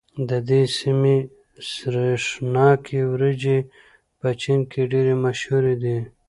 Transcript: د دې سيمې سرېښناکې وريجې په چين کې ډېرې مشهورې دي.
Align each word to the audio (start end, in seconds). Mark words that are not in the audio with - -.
د 0.29 0.31
دې 0.49 0.61
سيمې 0.79 1.17
سرېښناکې 1.71 3.01
وريجې 3.11 3.57
په 4.19 4.29
چين 4.41 4.59
کې 4.71 4.81
ډېرې 4.91 5.13
مشهورې 5.25 5.75
دي. 5.83 5.97